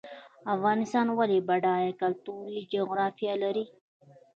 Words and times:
افغانستان 0.55 1.07
ولې 1.17 1.39
بډایه 1.47 1.91
کلتوري 2.01 2.61
جغرافیه 2.73 3.33
لري؟ 3.43 3.65